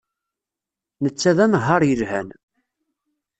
Netta 1.03 1.31
d 1.37 1.39
anehhaṛ 1.45 1.81
yelhan. 1.85 2.27